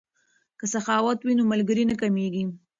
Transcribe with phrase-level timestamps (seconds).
[0.59, 2.43] که سخاوت وي نو ملګری نه کمیږي.